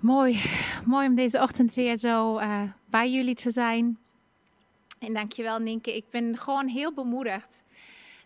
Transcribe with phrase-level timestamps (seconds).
[0.00, 0.42] Mooi,
[0.84, 3.98] mooi om deze ochtend weer zo uh, bij jullie te zijn.
[4.98, 7.64] En dankjewel Ninke, ik ben gewoon heel bemoedigd.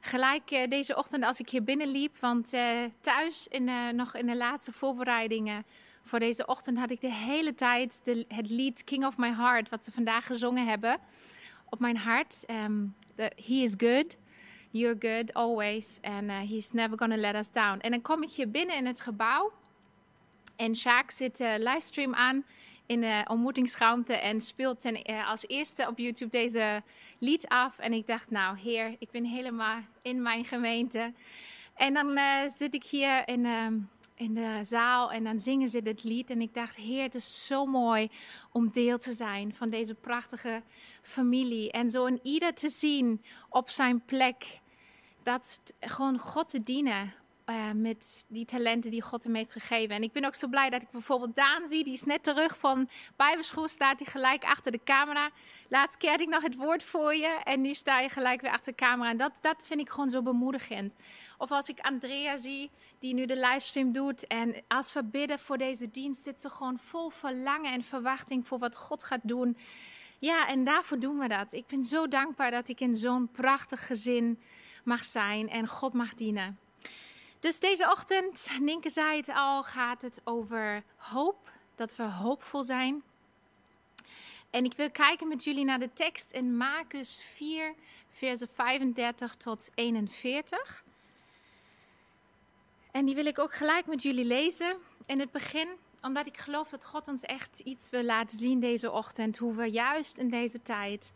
[0.01, 4.37] Gelijk uh, deze ochtend als ik hier binnenliep, want uh, thuis in, nog in de
[4.37, 5.65] laatste voorbereidingen
[6.03, 9.69] voor deze ochtend had ik de hele tijd de, het lied King of My Heart,
[9.69, 10.99] wat ze vandaag gezongen hebben,
[11.69, 12.45] op mijn hart.
[12.51, 14.17] Um, he is good,
[14.71, 17.79] you're good always, and he's never gonna let us down.
[17.79, 19.53] En dan kom ik hier binnen in het gebouw
[20.57, 22.45] en Sjaak zit uh, livestream aan
[22.87, 26.83] in de ontmoetingsruimte en speelt ten, uh, als eerste op YouTube deze
[27.19, 27.79] lied af.
[27.79, 31.13] En ik dacht, nou heer, ik ben helemaal in mijn gemeente.
[31.75, 32.19] En dan
[32.51, 33.79] zit ik hier in, ehm,
[34.15, 36.31] in de zaal en dan zingen ze dit lied.
[36.31, 38.11] En ik dacht, heer, het is zo mooi
[38.53, 40.63] om deel te zijn van deze prachtige
[41.03, 41.71] familie.
[41.71, 44.61] En zo in ieder te zien op zijn plek.
[45.23, 47.13] Dat gewoon God te dienen
[47.47, 49.95] uh, met die talenten die God hem heeft gegeven.
[49.95, 51.85] En ik ben ook zo blij dat ik bijvoorbeeld Daan zie.
[51.85, 53.69] Die is net terug van Bijbelschool.
[53.69, 55.31] Staat hij gelijk achter de camera.
[55.69, 57.41] Laatst keer had ik nog het woord voor je.
[57.45, 59.11] En nu sta je gelijk weer achter de camera.
[59.11, 60.93] En dat, dat vind ik gewoon zo bemoedigend.
[61.39, 64.27] Of als ik Andrea zie, die nu de livestream doet.
[64.27, 68.59] En als we bidden voor deze dienst, zit ze gewoon vol verlangen en verwachting voor
[68.59, 69.57] wat God gaat doen.
[70.19, 71.53] Ja, en daarvoor doen we dat.
[71.53, 74.41] Ik ben zo dankbaar dat ik in zo'n prachtig gezin
[74.85, 76.59] mag zijn en God mag dienen.
[77.45, 81.51] Dus deze ochtend, Ninke zei het al, gaat het over hoop.
[81.75, 83.03] Dat we hoopvol zijn.
[84.51, 87.75] En ik wil kijken met jullie naar de tekst in Marcus 4,
[88.11, 90.85] versen 35 tot 41.
[92.91, 95.69] En die wil ik ook gelijk met jullie lezen in het begin,
[96.03, 99.65] omdat ik geloof dat God ons echt iets wil laten zien deze ochtend, hoe we
[99.65, 101.13] juist in deze tijd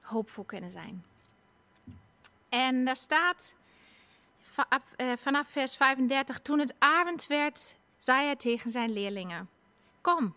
[0.00, 1.04] hoopvol kunnen zijn.
[2.48, 3.54] En daar staat
[5.16, 6.40] vanaf vers 35.
[6.40, 9.48] Toen het avond werd, zei hij tegen zijn leerlingen:
[10.00, 10.34] Kom,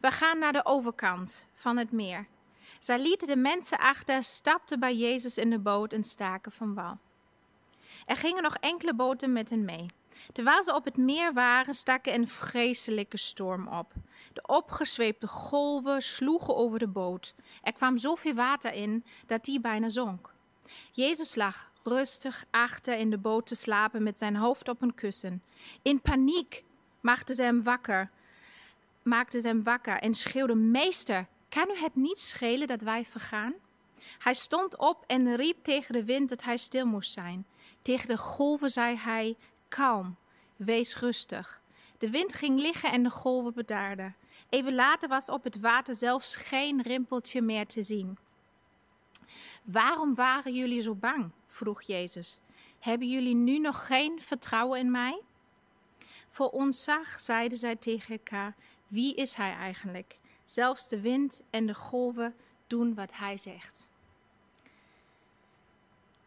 [0.00, 2.26] we gaan naar de overkant van het meer.
[2.78, 6.98] Zij lieten de mensen achter, stapten bij Jezus in de boot en staken van wal.
[8.06, 9.86] Er gingen nog enkele boten met hen mee.
[10.32, 13.92] Terwijl ze op het meer waren, stak een vreselijke storm op.
[14.32, 17.34] De opgezweepte golven sloegen over de boot.
[17.62, 20.34] Er kwam zoveel water in dat die bijna zonk.
[20.92, 25.42] Jezus lag rustig achter in de boot te slapen met zijn hoofd op een kussen.
[25.82, 26.64] In paniek
[27.00, 28.10] maakte ze hem wakker,
[29.02, 33.54] maakte hem wakker en schreeuwde: Meester, kan u het niet schelen dat wij vergaan?
[34.18, 37.46] Hij stond op en riep tegen de wind dat hij stil moest zijn.
[37.82, 39.36] Tegen de golven zei hij:
[39.68, 40.16] Kalm,
[40.56, 41.60] wees rustig.
[41.98, 44.16] De wind ging liggen en de golven bedaarden.
[44.48, 48.18] Even later was op het water zelfs geen rimpeltje meer te zien.
[49.64, 51.30] Waarom waren jullie zo bang?
[51.46, 52.40] vroeg Jezus.
[52.78, 55.22] Hebben jullie nu nog geen vertrouwen in mij?
[56.28, 58.54] Voor ontzag zeiden zij tegen elkaar:
[58.86, 60.18] Wie is hij eigenlijk?
[60.44, 62.34] Zelfs de wind en de golven
[62.66, 63.88] doen wat hij zegt.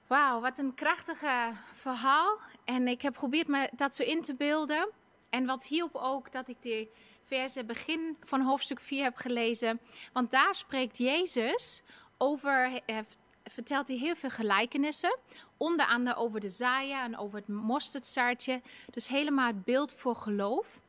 [0.07, 2.39] Wauw, wat een krachtige verhaal.
[2.65, 4.89] En ik heb geprobeerd me dat zo in te beelden.
[5.29, 6.87] En wat hielp ook dat ik de
[7.23, 9.79] verse begin van hoofdstuk 4 heb gelezen.
[10.13, 11.83] Want daar spreekt Jezus
[12.21, 12.97] over eh,
[13.43, 15.17] vertelt hij heel veel gelijkenissen.
[15.57, 18.61] Onder andere over de zaaya en over het mosterdzaadje.
[18.91, 20.81] Dus helemaal het beeld voor geloof.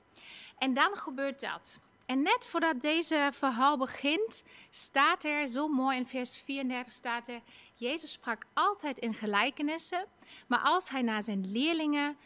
[0.59, 1.79] En dan gebeurt dat.
[2.07, 7.41] En net voordat deze verhaal begint, staat er zo mooi in vers 34 staat er:
[7.75, 10.07] Jezus sprak altijd in gelijkenissen,
[10.47, 12.17] maar als hij naar zijn leerlingen,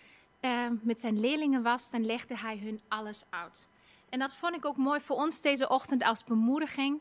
[0.40, 3.68] eh, met zijn leerlingen was, dan legde hij hun alles uit.
[4.08, 7.00] En dat vond ik ook mooi voor ons deze ochtend als bemoediging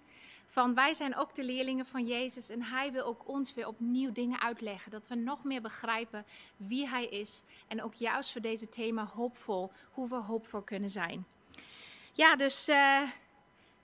[0.53, 4.11] van wij zijn ook de leerlingen van Jezus en Hij wil ook ons weer opnieuw
[4.11, 4.91] dingen uitleggen.
[4.91, 6.25] Dat we nog meer begrijpen
[6.57, 7.41] wie Hij is.
[7.67, 11.25] En ook juist voor deze thema hoopvol, hoe we hoopvol kunnen zijn.
[12.11, 13.01] Ja, dus uh,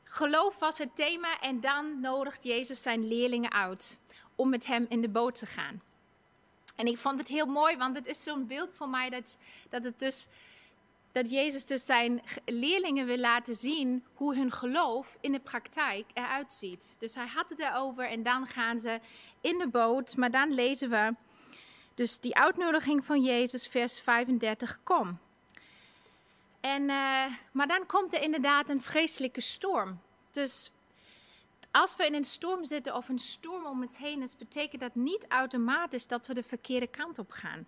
[0.04, 4.00] geloof was het thema en dan nodigt Jezus zijn leerlingen uit
[4.36, 5.82] om met Hem in de boot te gaan.
[6.76, 9.38] En ik vond het heel mooi, want het is zo'n beeld voor mij dat,
[9.70, 10.28] dat het dus
[11.12, 16.54] dat Jezus dus zijn leerlingen wil laten zien hoe hun geloof in de praktijk eruit
[16.54, 16.96] ziet.
[17.00, 19.00] Dus hij had het erover en dan gaan ze
[19.42, 21.16] in de boot, maar dan lezen we
[21.94, 25.20] dus die uitnodiging van Jezus, vers 35, kom.
[26.60, 30.00] En, uh, maar dan komt er inderdaad een vreselijke storm.
[30.32, 30.72] Dus
[31.72, 34.96] als we in een storm zitten of een storm om ons heen is, betekent dat
[34.96, 37.68] niet automatisch dat we de verkeerde kant op gaan.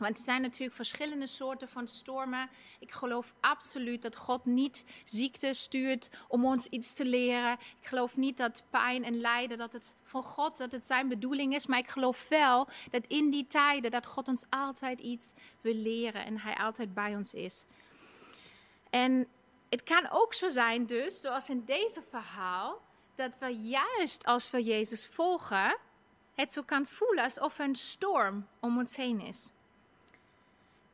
[0.00, 2.50] Want er zijn natuurlijk verschillende soorten van stormen.
[2.78, 7.52] Ik geloof absoluut dat God niet ziekte stuurt om ons iets te leren.
[7.52, 11.54] Ik geloof niet dat pijn en lijden, dat het van God, dat het zijn bedoeling
[11.54, 11.66] is.
[11.66, 16.24] Maar ik geloof wel dat in die tijden dat God ons altijd iets wil leren
[16.24, 17.64] en Hij altijd bij ons is.
[18.90, 19.26] En
[19.68, 22.80] het kan ook zo zijn dus, zoals in deze verhaal,
[23.14, 25.78] dat we juist als we Jezus volgen,
[26.34, 29.50] het zo kan voelen alsof er een storm om ons heen is.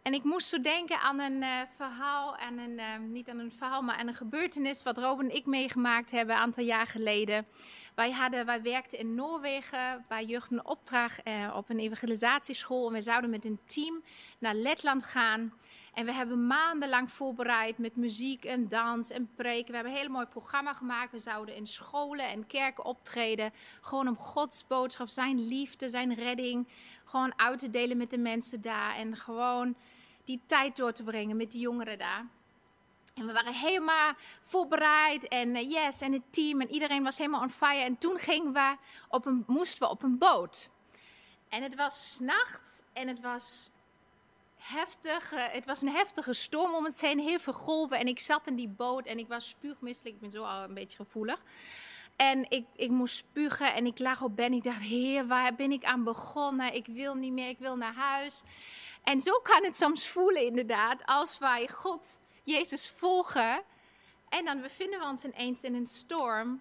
[0.06, 3.52] En ik moest zo denken aan een uh, verhaal, en een, uh, niet aan een
[3.52, 7.46] verhaal, maar aan een gebeurtenis wat Robin en ik meegemaakt hebben een aantal jaar geleden.
[7.94, 12.86] Wij, hadden, wij werkten in Noorwegen bij Jeugd een opdracht uh, op een evangelisatieschool.
[12.86, 14.02] En we zouden met een team
[14.38, 15.52] naar Letland gaan.
[15.94, 19.68] En we hebben maandenlang voorbereid met muziek en dans en preken.
[19.68, 21.12] We hebben een heel mooi programma gemaakt.
[21.12, 23.52] We zouden in scholen en kerken optreden.
[23.80, 26.68] Gewoon om Gods boodschap, zijn liefde, zijn redding.
[27.04, 28.96] Gewoon uit te delen met de mensen daar.
[28.96, 29.76] En gewoon
[30.26, 32.26] die tijd door te brengen met die jongeren daar.
[33.14, 37.40] En we waren helemaal voorbereid en uh, yes, en het team en iedereen was helemaal
[37.40, 37.84] on fire.
[37.84, 38.76] En toen gingen we
[39.08, 40.70] op een, moesten we op een boot.
[41.49, 43.70] En het was nacht en het was
[44.56, 45.32] heftig.
[45.32, 47.99] Uh, het was een heftige storm om het heen, heel veel golven.
[47.99, 50.14] En ik zat in die boot en ik was spuugmisselijk.
[50.14, 51.43] Ik ben zo al een beetje gevoelig.
[52.17, 54.52] En ik, ik moest spugen en ik lag op bed.
[54.52, 56.75] Ik dacht, heer, waar ben ik aan begonnen?
[56.75, 58.43] Ik wil niet meer, ik wil naar huis.
[59.06, 63.62] En zo kan het soms voelen inderdaad, als wij God, Jezus volgen.
[64.28, 66.60] En dan bevinden we ons ineens in een storm.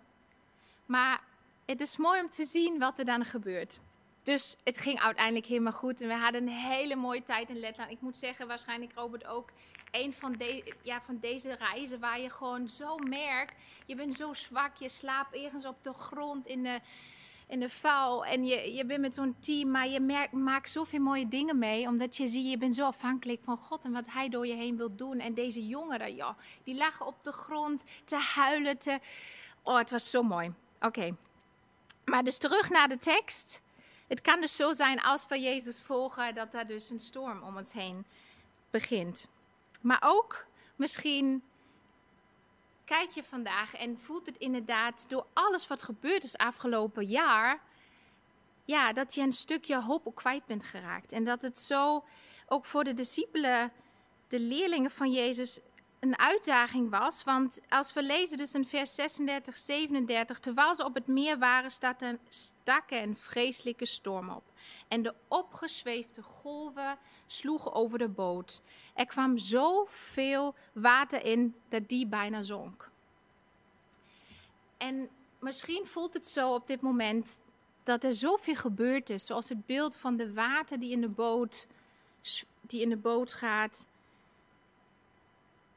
[0.86, 1.24] Maar
[1.66, 3.80] het is mooi om te zien wat er dan gebeurt.
[4.24, 6.02] Dus het ging uiteindelijk helemaal goed.
[6.02, 7.92] En we hadden een hele mooie tijd in Letland.
[7.92, 9.50] Ik moet zeggen, waarschijnlijk Robert ook
[9.92, 13.54] een van, de, ja, van deze reizen waar je gewoon zo merkt.
[13.86, 16.80] Je bent zo zwak, je slaapt ergens op de grond in de,
[17.48, 18.26] in de vuil.
[18.26, 21.88] En je, je bent met zo'n team, maar je merkt, maakt zoveel mooie dingen mee.
[21.88, 24.78] Omdat je ziet, je bent zo afhankelijk van God en wat Hij door je heen
[24.78, 25.20] wil doen.
[25.20, 28.78] En deze jongeren, ja, die lagen op de grond te huilen.
[28.78, 29.00] Te...
[29.64, 30.54] Oh, het was zo mooi.
[30.80, 31.16] Oké.
[32.06, 33.62] Maar dus terug naar de tekst.
[34.08, 37.58] Het kan dus zo zijn als we Jezus volgen, dat er dus een storm om
[37.58, 38.06] ons heen
[38.70, 39.28] begint.
[39.82, 40.46] Maar ook
[40.76, 41.44] misschien
[42.86, 47.62] kijk je vandaag en voelt het inderdaad door alles wat gebeurd is afgelopen jaar,
[48.66, 51.12] ja, dat je een stukje hoop ook kwijt bent geraakt.
[51.12, 52.04] En dat het zo
[52.48, 53.72] ook voor de discipelen,
[54.28, 55.60] de leerlingen van Jezus,
[56.06, 57.24] een uitdaging was.
[57.24, 61.72] Want als we lezen dus in vers 36, 37, terwijl ze op het meer waren,
[61.72, 64.44] staat een, stak er een vreselijke storm op.
[64.88, 66.98] En de opgezweefde golven
[67.28, 68.62] sloegen over de boot.
[68.94, 72.90] Er kwam zoveel water in dat die bijna zonk.
[74.78, 75.10] En
[75.40, 77.40] misschien voelt het zo op dit moment
[77.84, 81.68] dat er zoveel gebeurd is, zoals het beeld van de water die in de boot,
[82.62, 83.86] die in de boot gaat.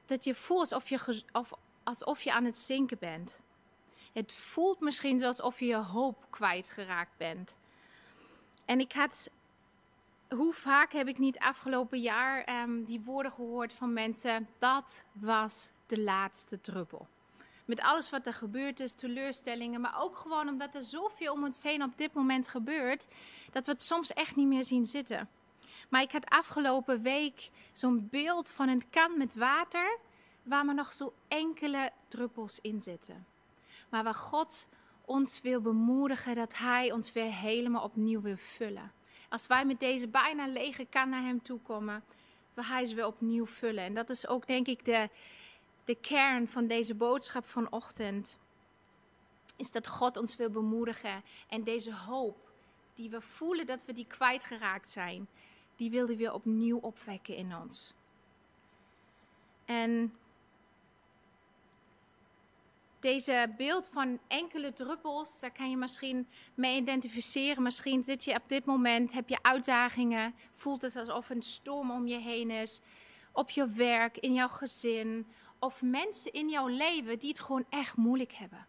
[0.08, 1.52] Dat je voelt alsof je, of,
[1.82, 3.40] alsof je aan het zinken bent.
[4.12, 7.56] Het voelt misschien alsof je je hoop kwijtgeraakt bent.
[8.64, 9.30] En ik had
[10.28, 14.48] hoe vaak heb ik niet afgelopen jaar um, die woorden gehoord van mensen?
[14.58, 17.06] Dat was de laatste druppel.
[17.64, 21.62] Met alles wat er gebeurd is, teleurstellingen, maar ook gewoon omdat er zoveel om ons
[21.62, 23.08] heen op dit moment gebeurt,
[23.50, 25.28] dat we het soms echt niet meer zien zitten.
[25.88, 29.98] Maar ik had afgelopen week zo'n beeld van een kan met water,
[30.42, 33.26] waar maar nog zo enkele druppels in zitten.
[33.88, 34.68] Maar waar God
[35.04, 38.92] ons wil bemoedigen dat Hij ons weer helemaal opnieuw wil vullen.
[39.28, 42.04] Als wij met deze bijna lege kan naar Hem toe komen,
[42.54, 43.84] wil Hij ze weer opnieuw vullen.
[43.84, 45.08] En dat is ook denk ik de,
[45.84, 48.38] de kern van deze boodschap vanochtend.
[49.56, 52.48] Is dat God ons wil bemoedigen en deze hoop
[52.94, 55.28] die we voelen dat we die kwijtgeraakt zijn,
[55.78, 57.94] die wil hij weer opnieuw opwekken in ons.
[59.64, 60.12] En
[63.00, 67.62] deze beeld van enkele druppels, daar kan je misschien mee identificeren.
[67.62, 72.06] Misschien zit je op dit moment, heb je uitdagingen, voelt het alsof een storm om
[72.06, 72.80] je heen is.
[73.32, 75.26] Op je werk, in jouw gezin,
[75.58, 78.66] of mensen in jouw leven die het gewoon echt moeilijk hebben.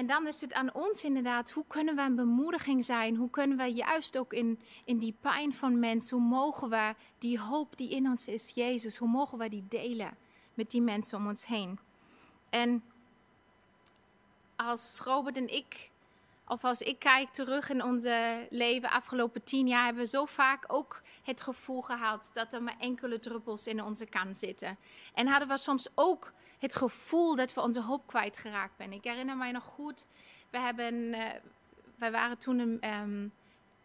[0.00, 3.16] En dan is het aan ons inderdaad, hoe kunnen we een bemoediging zijn?
[3.16, 7.40] Hoe kunnen we juist ook in, in die pijn van mensen, hoe mogen we die
[7.40, 10.16] hoop die in ons is, Jezus, hoe mogen we die delen
[10.54, 11.78] met die mensen om ons heen?
[12.50, 12.84] En
[14.56, 15.90] als Robert en ik,
[16.46, 20.64] of als ik kijk terug in onze leven afgelopen tien jaar, hebben we zo vaak
[20.66, 24.76] ook het gevoel gehad dat er maar enkele druppels in onze kan zitten.
[25.14, 28.92] En hadden we soms ook het gevoel dat we onze hoop kwijtgeraakt zijn.
[28.92, 30.06] Ik herinner mij nog goed,
[30.50, 31.24] we hebben, uh,
[31.96, 32.94] wij waren toen een.
[32.94, 33.32] Um,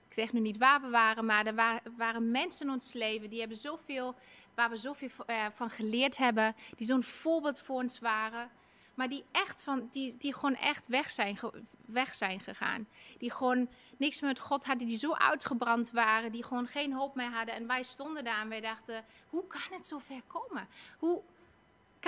[0.07, 3.39] ik zeg nu niet waar we waren, maar er waren, mensen in ons leven die
[3.39, 4.15] hebben zoveel
[4.55, 8.49] waar we zoveel uh, van geleerd hebben, die zo'n voorbeeld voor ons waren,
[8.93, 11.39] maar die echt van, die, die gewoon echt weg zijn,
[11.85, 12.87] weg zijn gegaan.
[13.17, 17.31] Die gewoon niks met God hadden, die zo uitgebrand waren, die gewoon geen hoop meer
[17.31, 17.55] hadden.
[17.55, 20.67] En wij stonden daar en wij dachten, hoe kan het zo ver komen?
[20.97, 21.21] Hoe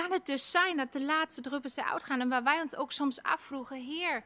[0.02, 2.92] kan het dus zijn dat de laatste druppels eruit gaan en waar wij ons ook
[2.92, 4.22] soms afvroegen, Heer,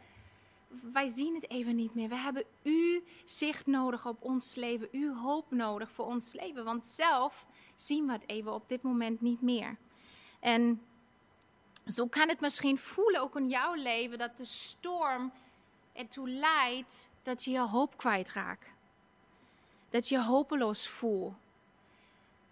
[0.93, 2.09] wij zien het even niet meer.
[2.09, 6.87] We hebben uw zicht nodig op ons leven, uw hoop nodig voor ons leven, want
[6.87, 9.77] zelf zien we het even op dit moment niet meer.
[10.41, 10.83] En
[11.87, 15.33] zo kan het misschien voelen, ook in jouw leven, dat de storm
[15.93, 18.71] ertoe leidt dat je je hoop kwijtraakt.
[19.91, 21.35] Dat je hopeloos voelt.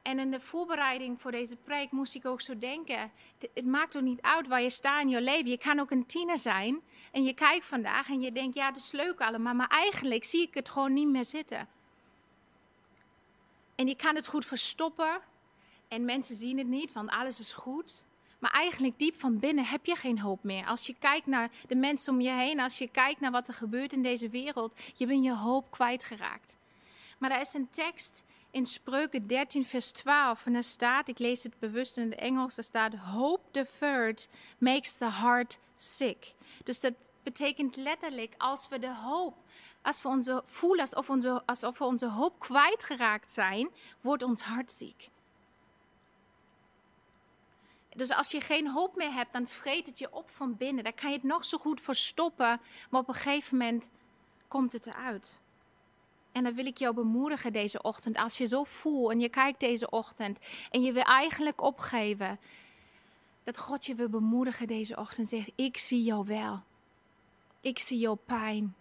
[0.03, 3.11] En in de voorbereiding voor deze preek moest ik ook zo denken:
[3.55, 5.51] het maakt ook niet uit waar je staat in je leven.
[5.51, 6.81] Je kan ook een tiener zijn
[7.13, 10.43] en je kijkt vandaag en je denkt: ja, dat is leuk allemaal, maar eigenlijk zie
[10.43, 11.69] ik het gewoon niet meer zitten.
[13.75, 15.21] En je kan het goed verstoppen
[15.89, 18.05] en mensen zien het niet, want alles is goed.
[18.39, 20.67] Maar eigenlijk diep van binnen heb je geen hoop meer.
[20.67, 23.55] Als je kijkt naar de mensen om je heen, als je kijkt naar wat er
[23.55, 26.57] gebeurt in deze wereld, je bent je hoop kwijtgeraakt.
[27.19, 30.47] Maar er is een tekst in Spreuken 13, vers 12.
[30.47, 34.29] En daar staat, ik lees het bewust in het Engels, daar staat: Hope deferred
[34.59, 36.35] makes the heart sick.
[36.65, 39.35] Dus dat betekent letterlijk, als we de hoop,
[39.83, 43.69] als we onze voelen alsof, onze, alsof we onze hoop kwijtgeraakt zijn,
[44.01, 45.11] wordt ons hart ziek.
[47.97, 50.85] Dus als je geen hoop meer hebt, dan vreet het je op van binnen.
[50.85, 53.89] Dan kan je het nog zo goed verstoppen, maar op een gegeven moment
[54.49, 55.41] komt het eruit.
[56.33, 58.17] En dan wil ik jou bemoedigen deze ochtend.
[58.17, 60.39] Als je zo voelt en je kijkt deze ochtend
[60.71, 62.39] en je wil eigenlijk opgeven.
[63.45, 65.29] Dat God je wil bemoedigen deze ochtend.
[65.29, 66.63] Zeg, ik zie jou wel.
[67.61, 68.75] Ik zie jouw pijn.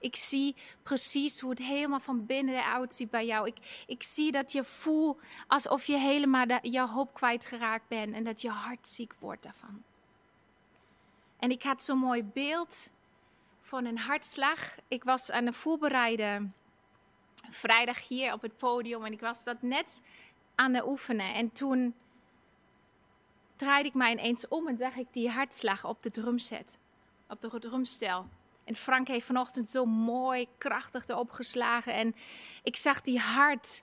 [0.00, 3.46] Ik zie precies hoe het helemaal van binnen eruit ziet bij jou.
[3.46, 8.24] Ik, ik zie dat je voelt alsof je helemaal de, jouw hoop kwijtgeraakt bent en
[8.24, 9.82] dat je hart ziek wordt daarvan.
[11.38, 12.90] En ik had zo'n mooi beeld
[13.68, 14.74] van een hartslag.
[14.88, 16.54] Ik was aan het voorbereiden
[17.50, 20.02] vrijdag hier op het podium en ik was dat net
[20.54, 21.34] aan het oefenen.
[21.34, 21.94] En toen
[23.56, 26.78] draaide ik mij ineens om en zag ik die hartslag op de drumset,
[27.28, 28.26] op de drumstel.
[28.64, 31.94] En Frank heeft vanochtend zo mooi, krachtig erop geslagen.
[31.94, 32.14] En
[32.62, 33.82] ik zag die hart.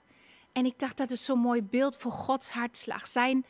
[0.52, 3.06] En ik dacht, dat is zo'n mooi beeld voor Gods hartslag.
[3.06, 3.44] Zijn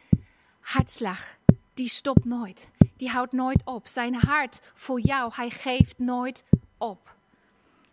[0.60, 1.36] hartslag,
[1.74, 2.70] die stopt nooit.
[2.96, 3.86] Die houdt nooit op.
[3.86, 6.44] Zijn hart voor jou, hij geeft nooit
[6.78, 7.14] op.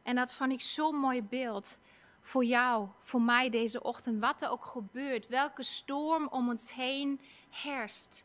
[0.03, 1.77] En dat vond ik zo'n mooi beeld
[2.21, 4.19] voor jou, voor mij deze ochtend.
[4.19, 8.23] Wat er ook gebeurt, welke storm om ons heen herst.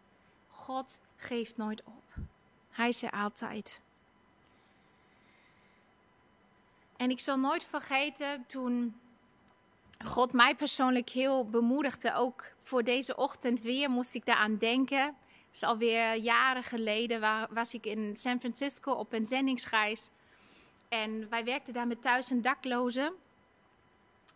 [0.49, 2.15] God geeft nooit op.
[2.71, 3.81] Hij is er altijd.
[6.97, 9.01] En ik zal nooit vergeten toen
[10.05, 12.15] God mij persoonlijk heel bemoedigde.
[12.15, 15.17] Ook voor deze ochtend weer moest ik daaraan denken.
[15.59, 20.11] Is alweer jaren geleden waar, was ik in San Francisco op een zendingsreis.
[20.89, 23.13] En wij werkten daar met duizend daklozen.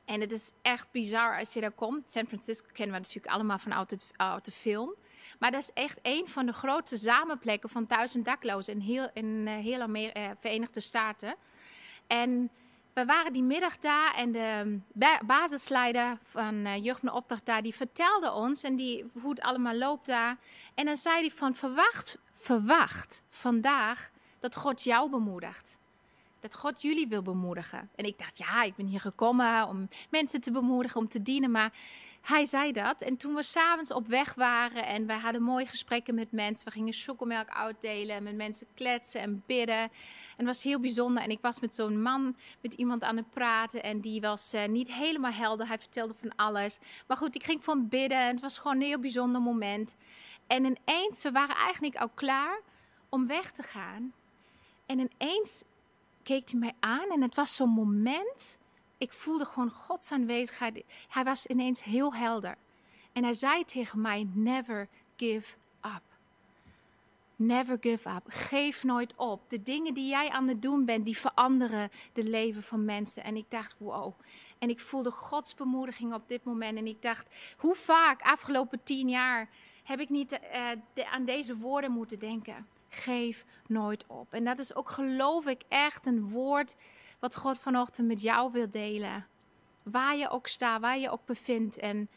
[0.04, 2.10] En het is echt bizar als je daar komt.
[2.10, 4.94] San Francisco kennen we natuurlijk allemaal van uit de, film.
[5.38, 9.46] Maar dat is echt een van de grootste samenplekken van duizend daklozen in heel, in,
[9.46, 11.36] uh, heel Amer uh, Verenigde Staten.
[12.06, 12.50] En
[12.92, 14.80] we waren die middag daar en de
[15.26, 19.74] basisleider van uh, Jeugd met Opdracht daar, die vertelde ons en die, hoe het allemaal
[19.74, 20.36] loopt daar.
[20.74, 25.78] En dan zei hij van verwacht, verwacht vandaag dat God jou bemoedigt.
[26.40, 27.90] Dat God jullie wil bemoedigen.
[27.94, 31.50] En ik dacht, ja, ik ben hier gekomen om mensen te bemoedigen, om te dienen.
[31.50, 31.72] Maar
[32.22, 33.02] hij zei dat.
[33.02, 36.64] En toen we s'avonds op weg waren en we hadden mooie gesprekken met mensen.
[36.64, 39.76] We gingen chocomelk uitdelen en met mensen kletsen en bidden.
[39.76, 39.90] En
[40.36, 41.22] het was heel bijzonder.
[41.22, 43.82] En ik was met zo'n man, met iemand aan het praten.
[43.82, 45.66] En die was uh, niet helemaal helder.
[45.66, 46.78] Hij vertelde van alles.
[47.06, 48.18] Maar goed, ik ging van bidden.
[48.18, 49.96] En het was gewoon een heel bijzonder moment.
[50.46, 52.60] En ineens, we waren eigenlijk al klaar
[53.08, 54.12] om weg te gaan.
[54.86, 55.64] En ineens
[56.22, 57.10] keek hij mij aan.
[57.10, 58.58] En het was zo'n moment
[59.02, 60.84] ik voelde gewoon Gods aanwezigheid.
[61.08, 62.56] Hij was ineens heel helder.
[63.12, 66.02] En hij zei tegen mij: Never give up.
[67.36, 68.22] Never give up.
[68.26, 69.50] Geef nooit op.
[69.50, 73.24] De dingen die jij aan het doen bent, die veranderen de leven van mensen.
[73.24, 74.14] En ik dacht: Wow.
[74.58, 76.78] En ik voelde Gods bemoediging op dit moment.
[76.78, 79.48] En ik dacht: Hoe vaak afgelopen tien jaar
[79.82, 80.32] heb ik niet
[80.96, 82.66] uh, aan deze woorden moeten denken?
[82.88, 84.32] Geef nooit op.
[84.32, 86.76] En dat is ook, geloof ik, echt een woord
[87.22, 89.26] wat God vanochtend met jou wil delen.
[89.84, 91.76] Waar je ook staat, waar je ook bevindt.
[91.78, 92.08] En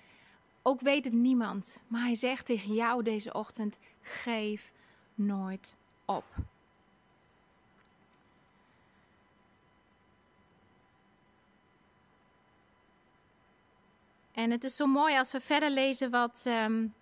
[0.62, 1.81] ook weet het niemand.
[1.88, 4.71] Maar hij zegt tegen jou deze ochtend: geef
[5.15, 6.24] nooit op.
[14.31, 16.93] En het is zo mooi als we verder lezen wat um,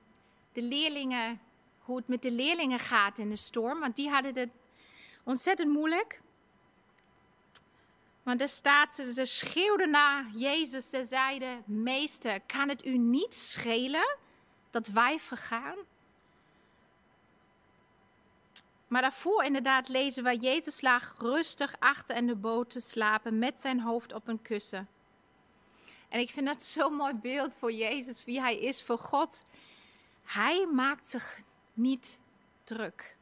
[0.51, 1.39] de leerlingen,
[1.79, 3.79] hoe het met de leerlingen gaat in de storm.
[3.79, 4.50] Want die hadden het
[5.24, 6.22] ontzettend moeilijk.
[8.24, 10.89] Want er staat, ze schreeuwden naar Jezus.
[10.89, 14.18] Ze zeiden, meester, kan het u niet schelen
[14.70, 15.77] dat wij vergaan?
[18.88, 23.60] Maar daarvoor inderdaad lezen waar Jezus lag rustig achter in de boot te slapen met
[23.60, 24.88] zijn hoofd op een kussen.
[26.10, 29.44] En ik vind dat zo'n mooi beeld voor Jezus, wie hij is voor God.
[30.24, 31.42] Hij maakt zich
[31.74, 32.20] niet
[32.63, 33.15] druk.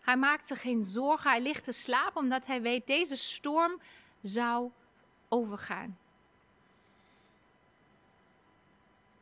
[0.00, 1.30] Hij maakt zich geen zorgen.
[1.30, 3.80] Hij ligt te slapen omdat hij weet deze storm
[4.22, 4.70] zou
[5.28, 5.98] overgaan.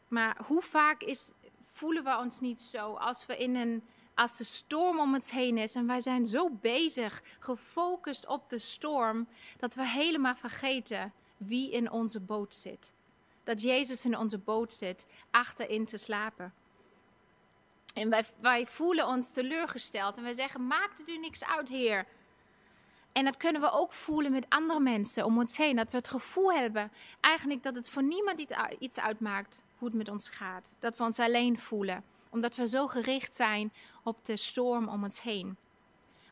[0.08, 3.82] Maar hoe vaak is, voelen we ons niet zo als we in een
[4.16, 8.58] als de storm om ons heen is en wij zijn zo bezig, gefocust op de
[8.58, 12.92] storm, dat we helemaal vergeten wie in onze boot zit.
[13.44, 16.54] Dat Jezus in onze boot zit, achterin te slapen.
[17.94, 22.06] En wij, wij voelen ons teleurgesteld en wij zeggen: Maakt het u niks uit, Heer?
[23.16, 25.76] En dat kunnen we ook voelen met andere mensen om ons heen.
[25.76, 30.08] Dat we het gevoel hebben eigenlijk dat het voor niemand iets uitmaakt hoe het met
[30.08, 30.74] ons gaat.
[30.78, 32.04] Dat we ons alleen voelen.
[32.30, 35.56] Omdat we zo gericht zijn op de storm om ons heen.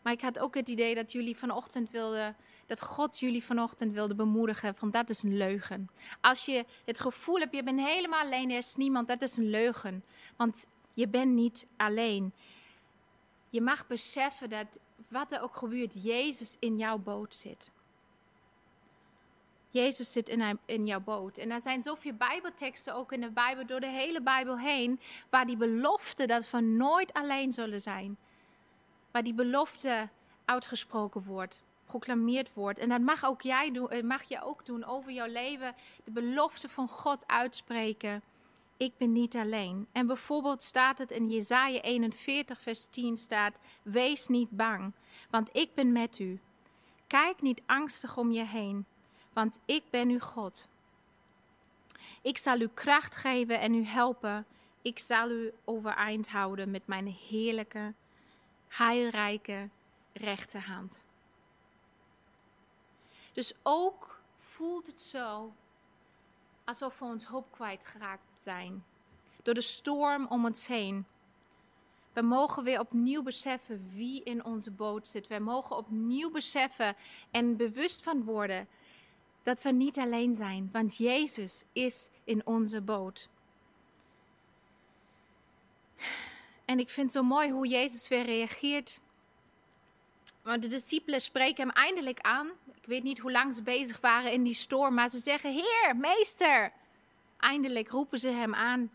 [0.02, 2.36] Maar ik had ook het idee dat jullie vanochtend wilden,
[2.66, 5.90] dat God jullie vanochtend wilde bemoedigen van dat is een leugen.
[6.20, 9.50] Als je het gevoel hebt, je bent helemaal alleen, er is niemand, dat is een
[9.50, 10.04] leugen.
[10.36, 12.32] Want je bent niet alleen.
[13.50, 17.70] Je mag beseffen dat wat er ook gebeurt, Jezus in jouw boot zit.
[19.74, 20.28] Jezus zit
[20.66, 21.38] in, jouw boot.
[21.38, 25.46] En er zijn zoveel Bijbelteksten ook in de Bijbel, door de hele Bijbel heen, waar
[25.46, 28.16] die belofte dat we nooit alleen zullen zijn.
[29.10, 30.08] Waar die belofte
[30.44, 32.78] uitgesproken wordt, proclameerd wordt.
[32.78, 36.10] En dat mag ook jij doen, eh, mag je ook doen over jouw leven, de
[36.10, 38.22] belofte van God uitspreken.
[38.76, 39.86] Ik ben niet alleen.
[39.92, 44.92] En bijvoorbeeld staat het in Jesaja 41, vers 10 staat: Wees niet bang,
[45.30, 46.40] want ik ben met u.
[47.06, 48.86] Kijk niet angstig om je heen
[49.34, 50.68] want ik ben uw God.
[52.22, 54.46] Ik zal u kracht geven en u helpen.
[54.82, 57.94] Ik zal u overeind houden met mijn heerlijke,
[58.68, 59.68] heilrijke
[60.12, 61.02] rechterhand.
[63.32, 65.52] Dus ook voelt het zo
[66.64, 68.84] alsof we ons hoop kwijtgeraakt zijn.
[69.42, 71.06] Door de storm om ons heen.
[72.12, 75.26] We mogen weer opnieuw beseffen wie in onze boot zit.
[75.26, 76.96] We mogen opnieuw beseffen
[77.30, 78.68] en bewust van worden
[79.42, 83.28] dat we niet alleen zijn, want Jezus is in onze boot.
[86.64, 89.00] En ik vind het zo mooi hoe Jezus weer reageert.
[90.42, 92.50] Want de discipelen spreken hem eindelijk aan.
[92.74, 95.96] Ik weet niet hoe lang ze bezig waren in die storm, maar ze zeggen: Heer,
[95.96, 96.72] meester.
[97.38, 98.90] Eindelijk roepen ze hem aan.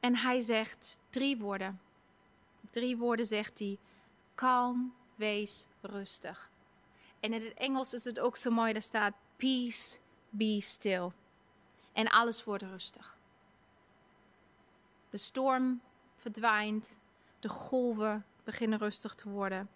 [0.00, 1.80] En hij zegt drie woorden.
[2.70, 3.78] Drie woorden zegt hij:
[4.34, 6.50] Kalm, wees rustig.
[7.20, 9.98] En in het Engels is het ook zo mooi, daar staat Peace,
[10.30, 11.10] be still.
[11.92, 13.16] En alles wordt rustig.
[15.10, 15.80] De storm
[16.16, 16.98] verdwijnt,
[17.40, 19.68] de golven beginnen rustig te worden.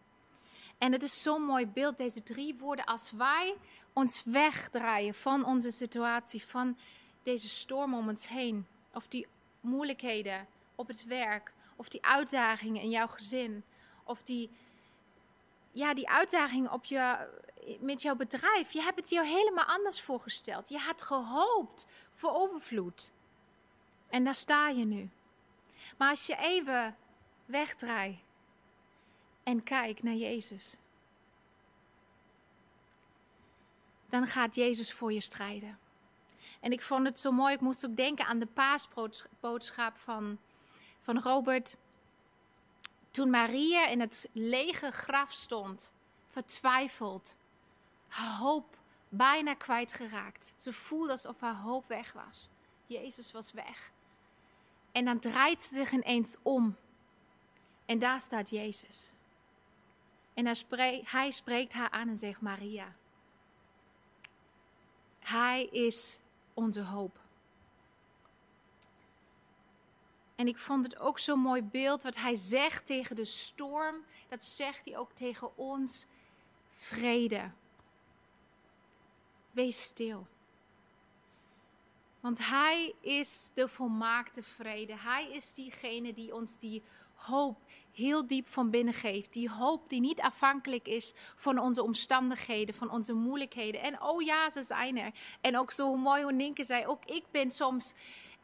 [0.78, 3.56] En het is zo'n mooi beeld, deze drie woorden, als wij
[3.92, 6.78] ons wegdraaien van onze situatie, van
[7.22, 9.26] deze storm om ons heen, of die
[9.60, 13.64] moeilijkheden op het werk, of die uitdagingen in jouw gezin,
[14.04, 14.50] of die,
[15.72, 17.28] ja, die uitdagingen op je,
[17.80, 18.72] met jouw bedrijf.
[18.72, 20.68] Je hebt het je helemaal anders voorgesteld.
[20.68, 23.12] Je had gehoopt voor overvloed.
[24.08, 25.10] En daar sta je nu.
[25.96, 26.96] Maar als je even
[27.44, 28.18] wegdraait
[29.42, 30.76] en kijkt naar Jezus,
[34.08, 35.78] dan gaat Jezus voor je strijden.
[36.62, 40.38] En ik vond het zo mooi, ik moest ook denken aan de paasboodschap van,
[41.00, 41.76] van Robert.
[43.10, 45.92] Toen Maria in het lege graf stond,
[46.26, 47.34] vertwijfeld,
[48.08, 48.76] haar hoop
[49.08, 50.54] bijna kwijtgeraakt.
[50.56, 52.48] Ze voelde alsof haar hoop weg was.
[52.86, 53.90] Jezus was weg.
[54.92, 56.76] En dan draait ze zich ineens om.
[57.86, 59.12] En daar staat Jezus.
[60.34, 62.92] En hij spreekt, hij spreekt haar aan en zegt: Maria.
[65.18, 66.18] Hij is
[66.54, 67.20] onze hoop.
[70.34, 73.96] En ik vond het ook zo'n mooi beeld wat hij zegt tegen de storm.
[74.28, 76.06] Dat zegt hij ook tegen ons:
[76.70, 77.50] vrede.
[79.50, 80.26] Wees stil.
[82.20, 84.96] Want Hij is de volmaakte vrede.
[84.96, 86.82] Hij is diegene die ons die
[87.14, 87.58] hoop
[87.92, 89.32] heel diep van binnen geeft.
[89.32, 93.80] Die hoop die niet afhankelijk is van onze omstandigheden, van onze moeilijkheden.
[93.80, 95.12] En oh ja, ze zijn er.
[95.40, 97.94] En ook zo mooi hoe Ninke zei, ook ik ben soms...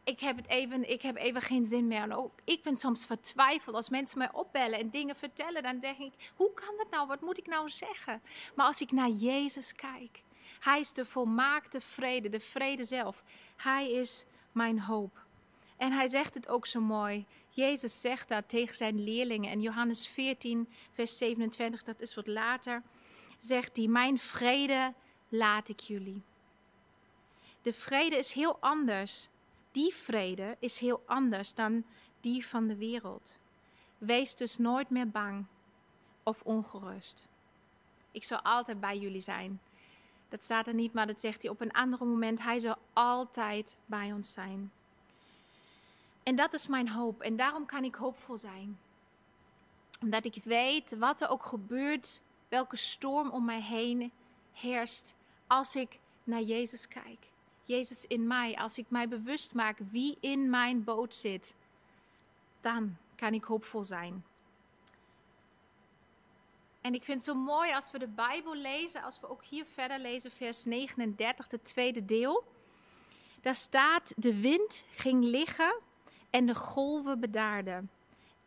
[0.05, 2.03] Ik heb, het even, ik heb even geen zin meer.
[2.03, 5.63] En ook ik ben soms vertwijfeld als mensen mij opbellen en dingen vertellen.
[5.63, 7.07] Dan denk ik, hoe kan dat nou?
[7.07, 8.23] Wat moet ik nou zeggen?
[8.55, 10.23] Maar als ik naar Jezus kijk,
[10.61, 13.23] hij is de volmaakte vrede, de vrede zelf.
[13.57, 15.27] Hij is mijn hoop.
[15.79, 17.27] En hij zegt het ook zo mooi.
[17.49, 19.51] Jezus zegt dat tegen zijn leerlingen.
[19.51, 22.83] En Johannes 14, vers 27, dat is wat later,
[23.39, 24.95] zegt hij: Mijn vrede
[25.29, 26.23] laat ik jullie.
[27.63, 29.29] De vrede is heel anders.
[29.73, 31.85] Die vrede is heel anders dan
[32.21, 33.39] die van de wereld.
[33.99, 35.47] Wees dus nooit meer bang
[36.23, 37.29] of ongerust.
[38.11, 39.61] Ik zal altijd bij jullie zijn.
[40.29, 42.43] Dat staat er niet, maar dat zegt hij op een ander moment.
[42.43, 44.73] Hij zal altijd bij ons zijn.
[46.29, 47.21] En dat is mijn hoop.
[47.21, 48.79] En daarom kan ik hoopvol zijn.
[50.01, 54.13] Omdat ik weet wat er ook gebeurt, welke storm om mij heen
[54.53, 55.15] heerst,
[55.47, 57.27] als ik naar Jezus kijk.
[57.65, 61.55] Jezus in mij, als ik mij bewust maak wie in mijn boot zit,
[62.61, 64.25] dan kan ik hoopvol zijn.
[66.81, 69.67] En ik vind het zo mooi als we de Bijbel lezen, als we ook hier
[69.67, 72.45] verder lezen, vers 39, het tweede deel.
[73.41, 75.87] Daar staat: De wind ging liggen
[76.31, 77.91] en de golven bedaarden.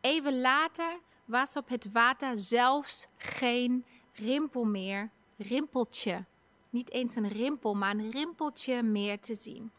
[0.00, 6.24] Even later was op het water zelfs geen rimpel meer, rimpeltje.
[6.70, 9.72] Niet eens een rimpel, maar een rimpeltje meer te zien.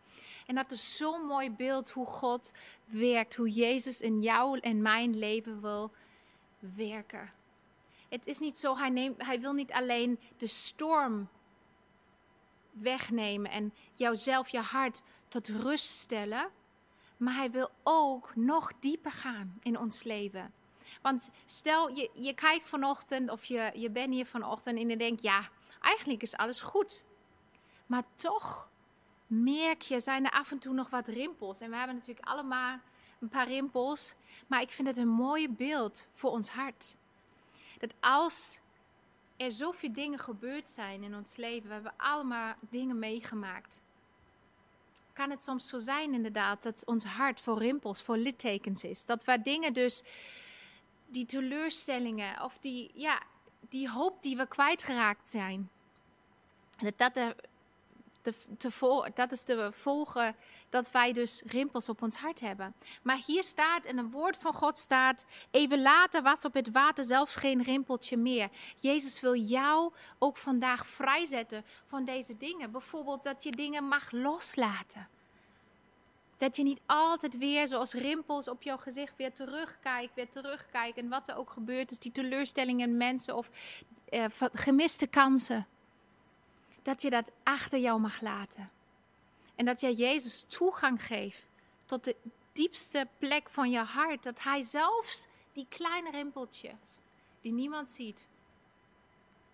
[0.46, 2.54] En dat is zo'n mooi beeld hoe God
[2.86, 5.92] werkt, hoe Jezus in jou en mijn leven wil
[6.60, 7.32] werken.
[8.10, 11.30] Het is niet zo, hij, neemt, hij wil niet alleen de storm
[12.72, 16.50] wegnemen en jouzelf, je hart tot rust stellen,
[17.24, 20.54] maar hij wil ook nog dieper gaan in ons leven.
[21.02, 25.22] Want stel, je, je kijkt vanochtend of je, je bent hier vanochtend en je denkt,
[25.22, 25.50] ja,
[25.82, 27.06] eigenlijk is alles goed.
[27.86, 28.70] Maar toch
[29.28, 31.60] merk je, zijn er af en toe nog wat rimpels.
[31.60, 32.80] En we hebben natuurlijk allemaal
[33.20, 34.16] een paar rimpels.
[34.48, 36.96] Maar ik vind het een mooi beeld voor ons hart.
[37.80, 38.60] Dat als
[39.38, 43.82] er zoveel dingen gebeurd zijn in ons leven, we hebben allemaal dingen meegemaakt.
[45.14, 49.06] Kan het soms zo zijn inderdaad dat ons hart voor rimpels, voor littekens is.
[49.06, 50.04] Dat waar dingen dus,
[51.06, 53.22] die teleurstellingen of die, ja,
[53.70, 55.70] die hoop die we kwijtgeraakt zijn.
[56.78, 57.36] Dat dat de,
[59.14, 60.36] dat is de volgen
[60.74, 62.74] dat wij dus rimpels op ons hart hebben.
[63.04, 67.04] Maar hier staat, en een woord van God staat, even later was op het water
[67.04, 68.50] zelfs geen rimpeltje meer.
[68.82, 72.72] Jezus wil jou ook vandaag vrijzetten van deze dingen.
[72.72, 75.08] Bijvoorbeeld dat je dingen mag loslaten.
[76.38, 80.98] Dat je niet altijd weer zoals rimpels op jouw gezicht weer terugkijkt, weer terugkijkt.
[80.98, 83.50] En wat er ook gebeurt, is die teleurstellingen mensen of
[84.10, 85.68] eh, gemiste kansen
[86.82, 88.70] dat je dat achter jou mag laten.
[89.56, 91.46] En dat jij Jezus toegang geeft
[91.86, 92.16] tot de
[92.52, 94.24] diepste plek van je hart.
[94.24, 97.00] Dat Hij zelfs die kleine rimpeltjes
[97.42, 98.30] die niemand ziet,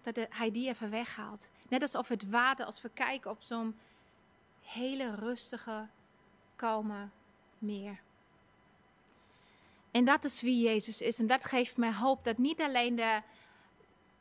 [0.02, 1.50] dat Hij die even weghaalt.
[1.70, 3.80] Net alsof het water, als we kijken op zo'n
[4.62, 5.88] hele rustige,
[6.56, 7.10] kalme
[7.58, 8.00] meer.
[9.92, 11.20] En dat is wie Jezus is.
[11.20, 13.22] En dat geeft mij hoop dat niet alleen de,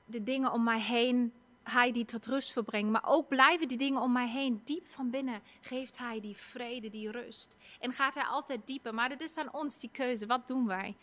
[0.05, 1.33] de dingen om mij heen
[1.71, 2.91] hij die tot rust verbrengt.
[2.91, 4.61] Maar ook blijven die dingen om mij heen.
[4.65, 7.57] Diep van binnen geeft hij die vrede, die rust.
[7.81, 8.95] En gaat hij altijd dieper.
[8.95, 10.27] Maar het is aan ons die keuze.
[10.27, 10.97] Wat doen wij?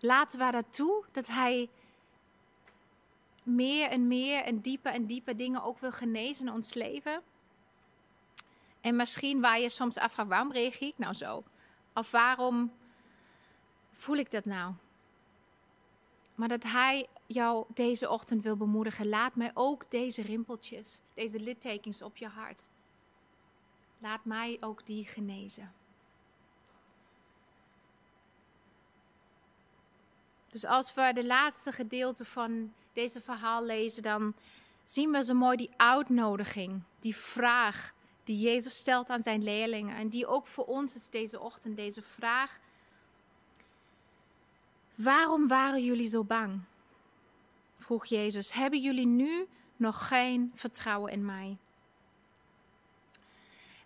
[0.00, 1.68] Laten we dat toe dat hij
[3.42, 7.22] meer en meer en dieper en dieper dingen ook wil genezen in ons leven?
[8.80, 11.44] En misschien waar je soms afvraagt, waarom reageer ik nou zo?
[11.94, 12.72] Of waarom
[13.92, 14.74] voel ik dat nou?
[16.40, 19.08] Maar dat hij jou deze ochtend wil bemoedigen.
[19.08, 22.68] Laat mij ook deze rimpeltjes, deze littekens op je hart.
[23.98, 25.72] Laat mij ook die genezen.
[30.48, 34.34] Dus als we de laatste gedeelte van deze verhaal lezen, dan
[34.84, 39.96] zien we zo mooi die uitnodiging, die vraag die Jezus stelt aan zijn leerlingen.
[39.96, 42.60] En die ook voor ons is deze ochtend, deze vraag.
[45.02, 46.60] Waarom waren jullie zo bang?
[47.76, 51.56] vroeg Jezus, hebben jullie nu nog geen vertrouwen in mij?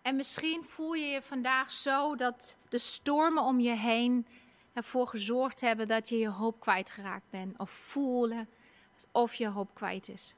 [0.02, 4.26] En misschien voel je je vandaag zo dat de stormen om je heen
[4.72, 7.58] ervoor gezorgd hebben dat je je hoop kwijtgeraakt bent.
[7.58, 8.48] Of voelen
[8.94, 10.34] alsof je hoop kwijt is.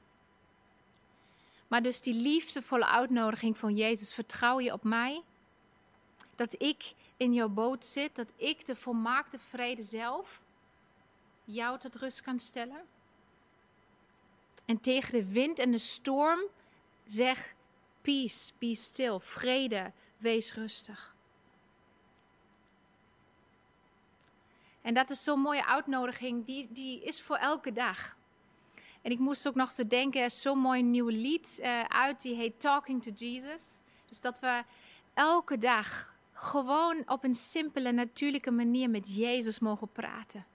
[1.67, 5.21] Maar dus die liefdevolle uitnodiging van Jezus, vertrouw je op mij?
[6.35, 10.41] Dat ik in jouw boot zit, dat ik de volmaakte vrede zelf
[11.47, 12.81] jou tot rust kan stellen?
[14.65, 16.39] En tegen de wind en de storm
[17.05, 17.55] zeg
[18.01, 21.15] peace, be still, vrede, wees rustig.
[24.81, 28.17] En dat is zo'n mooie uitnodiging, die, die is voor elke dag.
[29.01, 32.21] En ik moest ook nog zo denken, er is zo'n mooi nieuw lied uh, uit,
[32.21, 33.81] die heet Talking to Jesus.
[34.05, 34.63] Dus dat we
[35.13, 40.45] elke dag gewoon op een simpele, natuurlijke manier met Jezus mogen praten.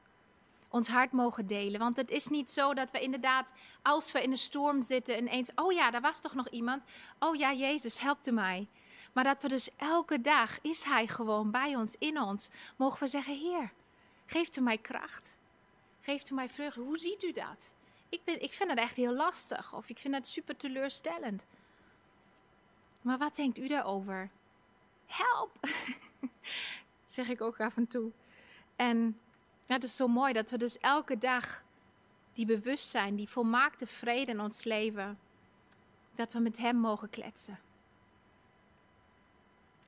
[0.72, 1.80] Ons hart mogen delen.
[1.80, 5.50] Want het is niet zo dat we inderdaad, als we in de storm zitten, ineens,
[5.54, 6.84] oh ja, daar was toch nog iemand.
[7.18, 8.66] Oh ja, Jezus, helpte mij.
[9.12, 13.06] Maar dat we dus elke dag, is Hij gewoon bij ons, in ons, mogen we
[13.06, 13.72] zeggen, Heer,
[14.26, 15.38] geeft u mij kracht.
[16.00, 16.80] Geeft u mij vreugde.
[16.80, 17.74] Hoe ziet u dat?
[18.08, 21.46] Ik, ben, ik vind het echt heel lastig of ik vind het super teleurstellend.
[23.02, 24.30] Maar wat denkt u daarover?
[25.06, 25.50] Help!
[27.06, 28.10] zeg ik ook af en toe.
[28.76, 29.20] En
[29.66, 31.62] het is zo mooi dat we dus elke dag
[32.32, 35.18] die bewustzijn, die volmaakte vrede in ons leven,
[36.14, 37.58] dat we met Hem mogen kletsen.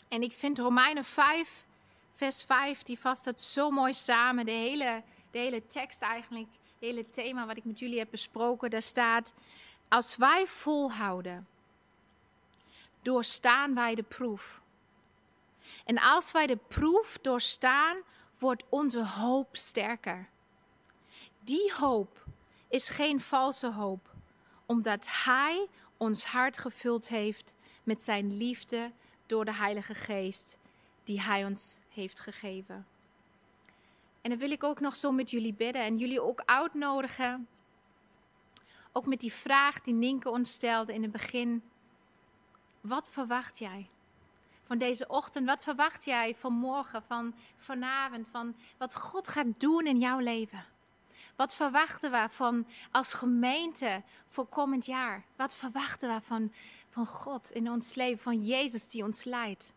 [0.09, 1.67] En ik vind Romeinen 5,
[2.13, 4.45] vers 5, die vast het zo mooi samen.
[4.45, 8.71] De hele, de hele tekst eigenlijk, het hele thema wat ik met jullie heb besproken,
[8.71, 9.35] daar staat:
[9.89, 11.49] Als wij volhouden,
[13.03, 14.61] doorstaan wij de proef.
[15.85, 17.97] En als wij de proef doorstaan,
[18.45, 20.29] wordt onze hoop sterker.
[21.41, 22.25] Die hoop
[22.69, 24.11] is geen valse hoop,
[24.67, 28.91] omdat Hij ons hart gevuld heeft met Zijn liefde
[29.27, 30.57] door de Heilige Geest
[31.05, 32.87] die Hij ons heeft gegeven.
[34.21, 37.49] En dan wil ik ook nog zo met jullie bidden en jullie ook uitnodigen.
[38.93, 41.63] Ook met die vraag die Ninke ons stelde in het begin.
[42.81, 43.89] Wat verwacht jij
[44.79, 45.47] van deze ochtend?
[45.47, 50.65] Wat verwacht jij van morgen, van vanavond, van wat God gaat doen in jouw leven?
[51.37, 55.25] Wat verwachten we van als gemeente voor komend jaar?
[55.37, 56.53] Wat verwachten we van,
[56.91, 59.73] van God in ons leven, van Jezus die ons leidt?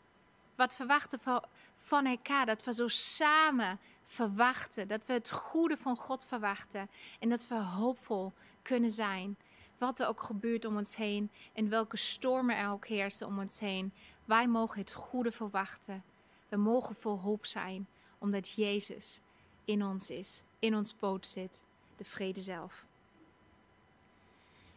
[0.55, 1.41] Wat verwachten we
[1.77, 2.45] van elkaar?
[2.45, 7.55] Dat we zo samen verwachten, dat we het goede van God verwachten en dat we
[7.55, 9.37] hoopvol kunnen zijn.
[9.77, 13.59] Wat er ook gebeurt om ons heen en welke stormen er ook heersen om ons
[13.59, 13.93] heen.
[14.27, 16.03] Wij mogen het goede verwachten.
[16.49, 17.87] We mogen vol hoop zijn,
[18.17, 19.19] omdat Jezus
[19.65, 21.63] in ons is, in ons poot zit,
[21.97, 22.85] de vrede zelf.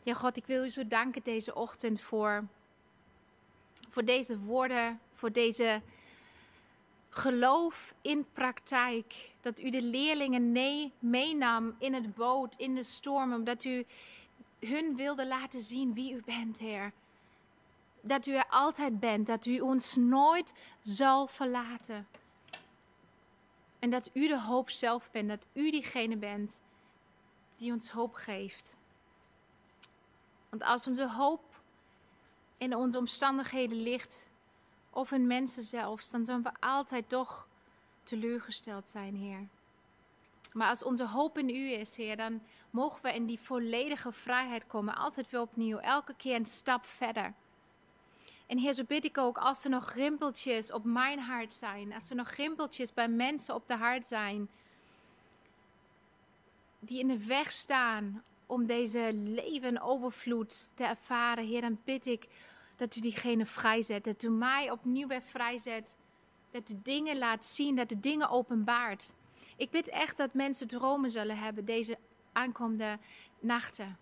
[0.02, 2.44] Ja, God, ik wil u zo danken deze ochtend voor,
[3.88, 5.82] voor deze woorden, voor deze
[7.08, 9.30] geloof in praktijk.
[9.40, 10.52] Dat u de leerlingen
[10.98, 13.86] meenam in het boot, in de storm, omdat u
[14.60, 16.92] hun wilde laten zien wie u bent, Heer.
[18.02, 22.06] Dat u er altijd bent, dat u ons nooit zal verlaten.
[23.78, 26.62] En dat u de hoop zelf bent, dat u diegene bent
[27.56, 28.76] die ons hoop geeft.
[30.48, 31.62] Want als onze hoop
[32.56, 34.28] in onze omstandigheden ligt,
[34.90, 37.48] of in mensen zelfs, dan zullen we altijd toch
[38.02, 39.48] teleurgesteld zijn, Heer.
[40.52, 44.66] Maar als onze hoop in U is, Heer, dan mogen we in die volledige vrijheid
[44.66, 44.96] komen.
[44.96, 47.34] Altijd weer opnieuw, elke keer een stap verder.
[48.50, 52.10] En Heer, zo bid ik ook als er nog rimpeltjes op mijn hart zijn, als
[52.10, 54.48] er nog rimpeltjes bij mensen op de hart zijn,
[56.78, 62.26] die in de weg staan om deze leven overvloed te ervaren, Heer, dan bid ik
[62.76, 65.96] dat u diegene vrijzet, dat u mij opnieuw weer vrijzet,
[66.50, 69.12] dat u dingen laat zien, dat u dingen openbaart.
[69.56, 71.98] Ik bid echt dat mensen dromen zullen hebben deze
[72.32, 72.98] aankomende
[73.40, 73.98] nachten.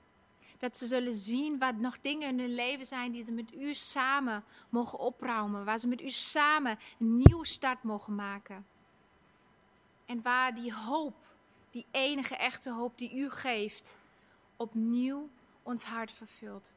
[0.59, 3.75] Dat ze zullen zien wat nog dingen in hun leven zijn die ze met u
[3.75, 5.64] samen mogen opruimen.
[5.64, 8.66] Waar ze met u samen een nieuwe start mogen maken.
[10.07, 11.14] En waar die hoop,
[11.71, 13.97] die enige echte hoop die u geeft,
[14.57, 15.29] opnieuw
[15.62, 16.71] ons hart vervult.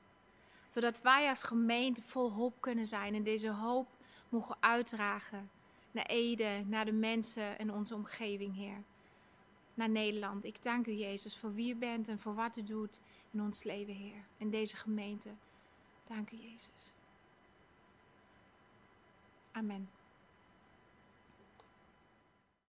[0.70, 3.88] Zodat wij als gemeente vol hoop kunnen zijn en deze hoop
[4.30, 5.50] mogen uitdragen
[5.92, 8.84] naar Ede, naar de mensen in onze omgeving, Heer.
[9.74, 10.46] Naar Nederland.
[10.46, 13.00] Ik dank u, Jezus, voor wie u bent en voor wat u doet
[13.32, 14.26] in ons leven, Heer.
[14.38, 15.30] In deze gemeente.
[16.08, 16.94] Dank u, Jezus.
[19.52, 20.01] Amen.